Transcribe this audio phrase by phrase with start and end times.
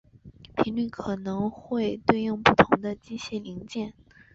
[0.55, 3.93] 频率可能会对应不同的机械零件。